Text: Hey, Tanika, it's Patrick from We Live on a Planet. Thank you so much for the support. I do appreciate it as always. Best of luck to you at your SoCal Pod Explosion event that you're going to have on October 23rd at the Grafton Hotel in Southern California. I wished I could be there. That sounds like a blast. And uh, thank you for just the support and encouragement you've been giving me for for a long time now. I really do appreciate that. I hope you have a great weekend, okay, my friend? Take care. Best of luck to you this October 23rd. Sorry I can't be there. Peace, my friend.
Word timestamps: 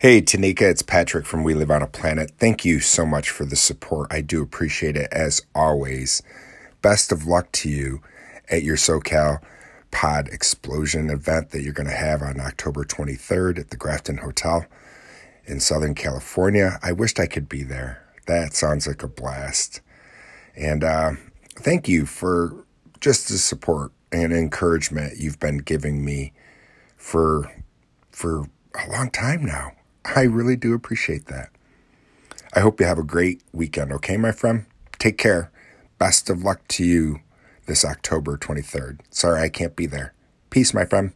Hey, 0.00 0.22
Tanika, 0.22 0.62
it's 0.62 0.82
Patrick 0.82 1.26
from 1.26 1.42
We 1.42 1.54
Live 1.54 1.72
on 1.72 1.82
a 1.82 1.88
Planet. 1.88 2.30
Thank 2.38 2.64
you 2.64 2.78
so 2.78 3.04
much 3.04 3.30
for 3.30 3.44
the 3.44 3.56
support. 3.56 4.12
I 4.12 4.20
do 4.20 4.40
appreciate 4.40 4.96
it 4.96 5.08
as 5.10 5.42
always. 5.56 6.22
Best 6.82 7.10
of 7.10 7.26
luck 7.26 7.50
to 7.54 7.68
you 7.68 8.00
at 8.48 8.62
your 8.62 8.76
SoCal 8.76 9.42
Pod 9.90 10.28
Explosion 10.28 11.10
event 11.10 11.50
that 11.50 11.62
you're 11.62 11.72
going 11.72 11.88
to 11.88 11.96
have 11.96 12.22
on 12.22 12.38
October 12.38 12.84
23rd 12.84 13.58
at 13.58 13.70
the 13.70 13.76
Grafton 13.76 14.18
Hotel 14.18 14.66
in 15.46 15.58
Southern 15.58 15.96
California. 15.96 16.78
I 16.80 16.92
wished 16.92 17.18
I 17.18 17.26
could 17.26 17.48
be 17.48 17.64
there. 17.64 18.00
That 18.28 18.54
sounds 18.54 18.86
like 18.86 19.02
a 19.02 19.08
blast. 19.08 19.80
And 20.54 20.84
uh, 20.84 21.14
thank 21.56 21.88
you 21.88 22.06
for 22.06 22.64
just 23.00 23.28
the 23.28 23.38
support 23.38 23.90
and 24.12 24.32
encouragement 24.32 25.18
you've 25.18 25.40
been 25.40 25.58
giving 25.58 26.04
me 26.04 26.34
for 26.96 27.50
for 28.12 28.48
a 28.76 28.88
long 28.92 29.10
time 29.10 29.44
now. 29.44 29.72
I 30.14 30.22
really 30.22 30.56
do 30.56 30.74
appreciate 30.74 31.26
that. 31.26 31.50
I 32.54 32.60
hope 32.60 32.80
you 32.80 32.86
have 32.86 32.98
a 32.98 33.04
great 33.04 33.42
weekend, 33.52 33.92
okay, 33.92 34.16
my 34.16 34.32
friend? 34.32 34.66
Take 34.98 35.18
care. 35.18 35.50
Best 35.98 36.30
of 36.30 36.42
luck 36.42 36.66
to 36.68 36.84
you 36.84 37.20
this 37.66 37.84
October 37.84 38.36
23rd. 38.36 39.00
Sorry 39.10 39.42
I 39.42 39.48
can't 39.48 39.76
be 39.76 39.86
there. 39.86 40.14
Peace, 40.50 40.72
my 40.72 40.84
friend. 40.84 41.12